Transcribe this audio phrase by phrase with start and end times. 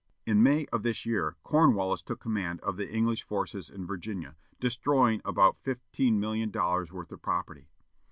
[0.25, 5.21] In May of this year, Cornwallis took command of the English forces in Virginia, destroying
[5.23, 7.67] about fifteen million dollars worth of property.